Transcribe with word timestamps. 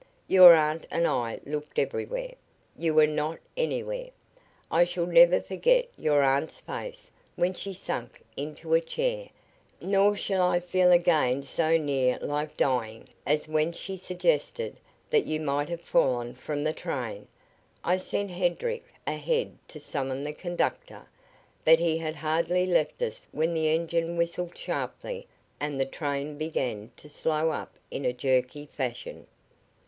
Your 0.27 0.55
aunt 0.55 0.87
and 0.89 1.05
I 1.05 1.39
looked 1.45 1.77
everywhere. 1.77 2.33
You 2.75 2.95
were 2.95 3.05
not 3.05 3.37
anywhere. 3.55 4.09
I 4.71 4.83
shall 4.83 5.05
never 5.05 5.39
forget 5.39 5.89
your 5.95 6.23
aunt's 6.23 6.59
face 6.59 7.11
when 7.35 7.53
she 7.53 7.71
sank 7.71 8.23
into 8.35 8.73
a 8.73 8.81
chair, 8.81 9.29
nor 9.79 10.15
shall 10.15 10.41
I 10.41 10.59
feel 10.59 10.91
again 10.91 11.43
so 11.43 11.77
near 11.77 12.17
like 12.17 12.57
dying 12.57 13.09
as 13.27 13.47
when 13.47 13.73
she 13.73 13.95
suggested 13.95 14.77
that 15.11 15.27
you 15.27 15.39
might 15.39 15.69
have 15.69 15.81
fallen 15.81 16.33
from 16.33 16.63
the 16.63 16.73
train. 16.73 17.27
I 17.83 17.97
sent 17.97 18.31
Hedrick 18.31 18.85
ahead 19.05 19.55
to 19.67 19.79
summon 19.79 20.23
the 20.23 20.33
conductor, 20.33 21.07
but 21.63 21.77
he 21.77 21.99
had 21.99 22.15
hardly 22.15 22.65
left 22.65 23.03
us 23.03 23.27
when 23.31 23.53
the 23.53 23.67
engine 23.69 24.17
whistled 24.17 24.57
sharply 24.57 25.27
and 25.59 25.79
the 25.79 25.85
train 25.85 26.39
began 26.39 26.89
to 26.97 27.07
slow 27.07 27.51
up 27.51 27.75
in 27.91 28.03
a 28.03 28.13
jerky 28.13 28.65
fashion. 28.65 29.27